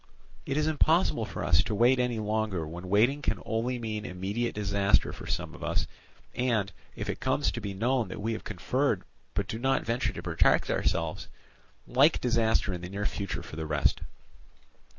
[0.47, 4.55] It is impossible for us to wait any longer when waiting can only mean immediate
[4.55, 5.85] disaster for some of us,
[6.33, 9.03] and, if it comes to be known that we have conferred
[9.35, 11.27] but do not venture to protect ourselves,
[11.85, 14.01] like disaster in the near future for the rest.